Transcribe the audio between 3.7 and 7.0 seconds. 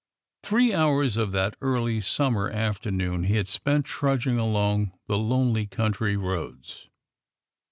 trudging along the lonely country roads.